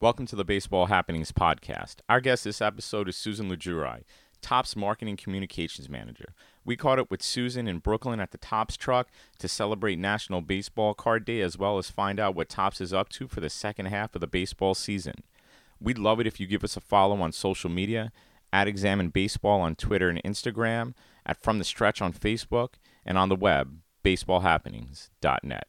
[0.00, 1.96] Welcome to the Baseball Happenings podcast.
[2.08, 4.04] Our guest this episode is Susan Lulgjuraj,
[4.40, 6.34] Topps Marketing Communications Manager.
[6.64, 9.08] We caught up with Susan in Brooklyn at the Topps truck
[9.40, 13.08] to celebrate National Baseball Card Day as well as find out what Topps is up
[13.08, 15.24] to for the second half of the baseball season.
[15.80, 18.12] We'd love it if you give us a follow on social media
[18.52, 20.94] at Examine Baseball on Twitter and Instagram,
[21.26, 22.74] at From the Stretch on Facebook,
[23.04, 25.66] and on the web, baseballhappenings.net.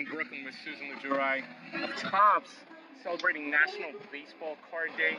[0.00, 1.42] In Brooklyn with Susan Lulgjuraj
[1.84, 2.48] of Topps
[3.02, 5.18] celebrating National Baseball Card Day.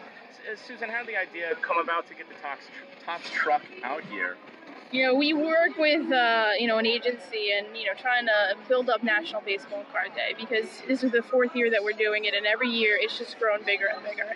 [0.51, 2.65] Uh, Susan, how did the idea come about to get the Topps,
[3.05, 4.37] Topps truck out here?
[4.91, 8.55] You know, we work with uh, you know an agency and you know trying to
[8.67, 12.25] build up National Baseball Card Day because this is the fourth year that we're doing
[12.25, 14.33] it, and every year it's just grown bigger and bigger.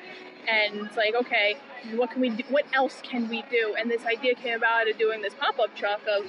[0.48, 1.58] And it's like, okay,
[1.96, 2.44] what can we do?
[2.50, 3.76] What else can we do?
[3.80, 6.28] And this idea came about of doing this pop-up truck of,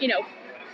[0.00, 0.24] you know,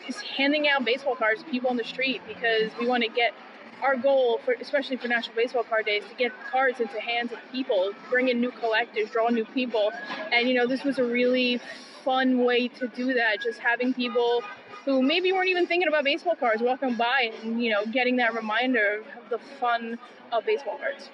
[0.07, 3.35] just handing out baseball cards to people on the street because we want to get
[3.83, 7.33] our goal, for, especially for National Baseball Card Day, is to get cards into hands
[7.33, 9.93] of people, bring in new collectors, draw new people.
[10.33, 11.61] And, you know, this was a really
[12.05, 14.43] fun way to do that, just having people
[14.85, 18.35] who maybe weren't even thinking about baseball cards walking by and, you know, getting that
[18.35, 19.99] reminder of the fun
[20.33, 21.11] of baseball cards.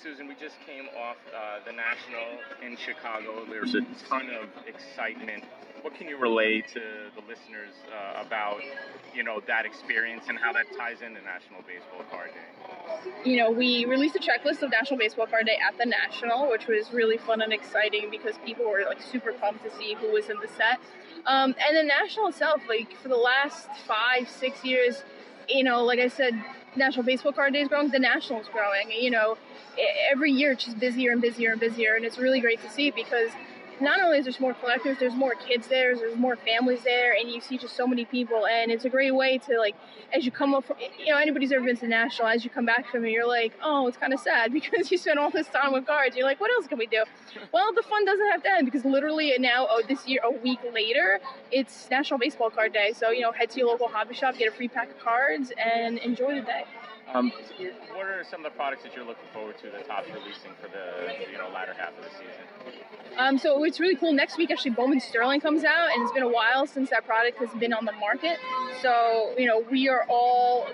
[0.00, 3.44] Susan, we just came off uh, the National in Chicago.
[3.50, 5.42] There's a ton of excitement
[5.82, 6.80] what can you relay to
[7.14, 8.60] the listeners uh, about
[9.14, 13.30] you know that experience and how that ties into National Baseball Card Day?
[13.30, 16.66] You know, we released a checklist of National Baseball Card Day at the National, which
[16.66, 20.28] was really fun and exciting because people were like super pumped to see who was
[20.28, 20.80] in the set.
[21.26, 25.02] Um, and the National itself, like for the last five, six years,
[25.48, 26.32] you know, like I said,
[26.76, 28.90] National Baseball Card Day is growing, the National is growing.
[28.90, 29.38] You know,
[30.10, 32.90] every year it's just busier and busier and busier, and it's really great to see
[32.90, 33.30] because
[33.80, 37.30] not only is there more collectors, there's more kids there, there's more families there, and
[37.30, 38.46] you see just so many people.
[38.46, 39.76] And it's a great way to like,
[40.12, 42.66] as you come up, from, you know, anybody's ever been to national, as you come
[42.66, 45.48] back from it, you're like, oh, it's kind of sad because you spent all this
[45.48, 46.16] time with cards.
[46.16, 47.04] You're like, what else can we do?
[47.52, 50.60] Well, the fun doesn't have to end because literally now, oh, this year, a week
[50.72, 52.92] later, it's National Baseball Card Day.
[52.94, 55.52] So you know, head to your local hobby shop, get a free pack of cards,
[55.58, 56.64] and enjoy the day.
[57.14, 57.32] Um,
[57.94, 60.68] what are some of the products that you're looking forward to the Topps releasing for
[60.68, 62.76] the you know latter half of the season?
[63.16, 64.12] Um, so it's really cool.
[64.12, 67.38] Next week, actually, Bowman Sterling comes out, and it's been a while since that product
[67.38, 68.38] has been on the market.
[68.82, 70.68] So you know, we are all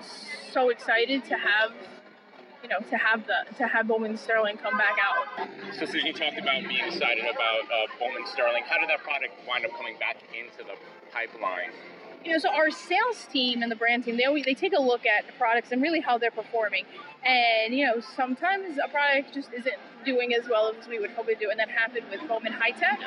[0.51, 1.71] so excited to have
[2.65, 5.47] you know, to have the to have Bowman Sterling come back out.
[5.77, 8.63] So, Susan, you talked about being excited about uh, Bowman Sterling.
[8.65, 10.73] How did that product wind up coming back into the
[11.13, 11.69] pipeline?
[12.25, 14.81] You know, so our sales team and the brand team, they always they take a
[14.81, 16.83] look at the products and really how they're performing.
[17.23, 19.75] And you know, sometimes a product just isn't
[20.05, 22.71] doing as well as we would hope it do, and that happened with Bowman High
[22.71, 22.99] Tek.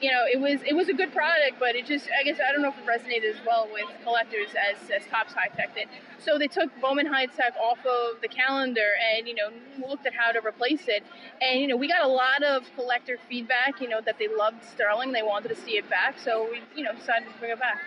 [0.00, 2.50] You know, it was it was a good product, but it just I guess I
[2.50, 5.88] don't know if it resonated as well with collectors as as Topps High Tek did.
[6.18, 9.50] So they took Bowman High Tek off of the calendar and you know
[9.86, 11.04] looked at how to replace it.
[11.42, 13.82] And you know, we got a lot of collector feedback.
[13.82, 16.84] You know that they loved Sterling, they wanted to see it back, so we you
[16.84, 17.78] know decided to bring it back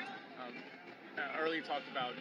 [1.39, 2.13] earlier talked about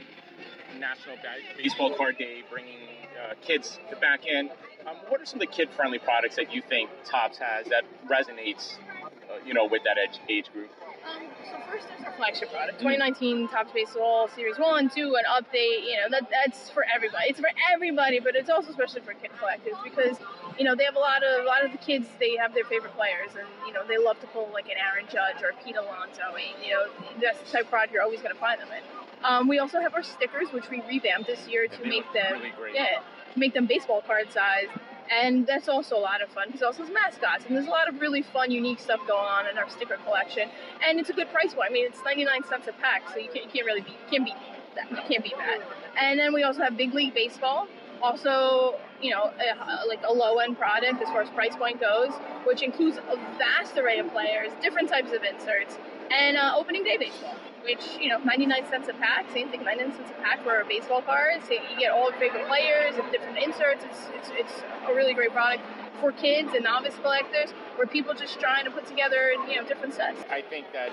[0.78, 1.16] National
[1.56, 2.78] Baseball Card Day, bringing
[3.20, 4.50] uh, kids back in.
[4.86, 8.74] Um, what are some of the kid-friendly products that you think Topps has that resonates,
[9.02, 10.70] uh, you know, with that age, age group?
[11.04, 15.84] Um, so first, there's our flagship product, 2019 Topps Baseball Series One, Two, an update.
[15.84, 17.28] You know, that that's for everybody.
[17.28, 20.16] It's for everybody, but it's also especially for kid collectors because
[20.58, 22.06] you know they have a lot of a lot of the kids.
[22.18, 25.04] They have their favorite players, and you know they love to pull like an Aaron
[25.12, 26.22] Judge or Pete Alonso.
[26.34, 26.86] And, you know,
[27.20, 28.82] that's the type of product you're always going to find them in.
[29.24, 32.74] Um, we also have our stickers, which we revamped this year to make them really
[32.74, 33.00] yeah,
[33.36, 34.68] make them baseball card size.
[35.10, 37.44] And that's also a lot of fun because also has mascots.
[37.46, 40.48] And there's a lot of really fun, unique stuff going on in our sticker collection.
[40.86, 41.70] And it's a good price point.
[41.70, 44.24] I mean, it's 99 cents a pack, so you can't, you can't really beat, can't
[44.24, 44.34] beat
[44.74, 44.90] that.
[44.90, 45.60] You can't beat that.
[46.00, 47.68] And then we also have Big League Baseball.
[48.02, 52.12] Also, you know, a, like a low end product as far as price point goes,
[52.46, 55.78] which includes a vast array of players, different types of inserts,
[56.10, 57.34] and uh, opening day baseball
[57.64, 61.02] which you know 99 cents a pack same thing 99 cents a pack for baseball
[61.02, 63.84] cards so you get all your favorite players and different inserts.
[63.84, 65.62] It's, it's, it's a really great product
[66.00, 69.94] for kids and novice collectors where people just trying to put together you know different
[69.94, 70.22] sets.
[70.30, 70.90] I think that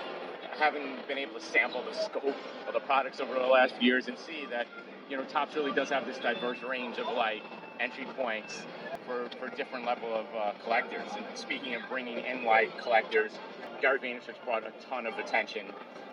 [0.58, 2.36] having been able to sample the scope
[2.66, 4.66] of the products over the last few years and see that
[5.08, 7.42] you know Topps really does have this diverse range of like
[7.80, 8.62] entry points
[9.06, 11.08] for, for different level of uh, collectors.
[11.16, 13.32] And speaking of bringing in like collectors
[13.80, 15.66] Gary Vaynerchuk brought a ton of attention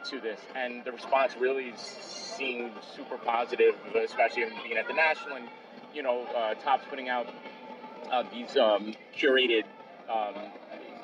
[0.05, 5.47] to this, and the response really seemed super positive, especially being at the national and
[5.93, 7.27] you know uh, Topps putting out
[8.11, 9.63] uh, these um, curated
[10.09, 10.35] um,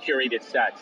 [0.04, 0.82] curated sets.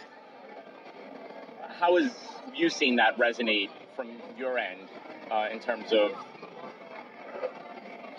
[1.79, 2.11] How has
[2.55, 4.87] you seen that resonate from your end
[5.31, 6.11] uh, in terms of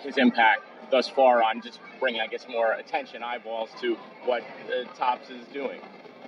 [0.02, 4.84] his impact thus far on just bringing, I guess, more attention, eyeballs to what uh,
[4.96, 5.80] Topps is doing.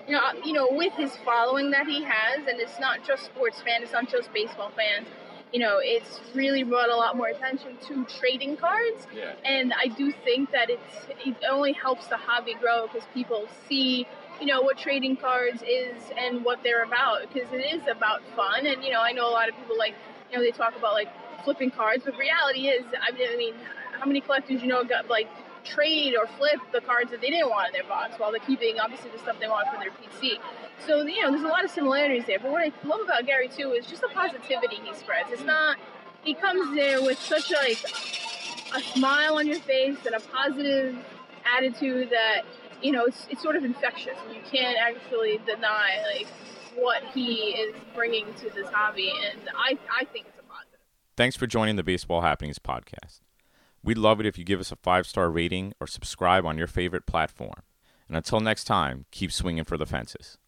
[0.06, 3.24] You know, uh, you know, with his following that he has, and it's not just
[3.24, 5.08] sports fans, it's not just baseball fans.
[5.52, 9.32] You know, it's really brought a lot more attention to trading cards, Yeah.
[9.44, 14.06] and I do think that it's it only helps the hobby grow because people see
[14.40, 18.66] you know what trading cards is and what they're about because it is about fun
[18.66, 19.94] and you know I know a lot of people like
[20.30, 21.08] you know they talk about like
[21.42, 23.54] flipping cards but reality is I mean, I mean
[23.92, 25.28] how many collectors you know got like
[25.66, 28.78] trade or flip the cards that they didn't want in their box while they're keeping
[28.78, 30.38] obviously the stuff they want for their PC
[30.86, 32.38] so you know there's a lot of similarities there.
[32.38, 35.30] But what I love about Gary too is just the positivity he spreads.
[35.30, 35.76] It's not
[36.22, 37.82] he comes there with such like
[38.74, 40.96] a smile on your face and a positive
[41.56, 42.42] attitude that
[42.82, 44.16] you know it's, it's sort of infectious.
[44.26, 46.28] And you can't actually deny like
[46.76, 49.12] what he is bringing to this hobby.
[49.30, 50.80] And I, I think it's a positive.
[51.16, 53.20] Thanks for joining the Baseball Happenings podcast.
[53.86, 56.66] We'd love it if you give us a five star rating or subscribe on your
[56.66, 57.62] favorite platform.
[58.08, 60.38] And until next time, keep swinging for the fences.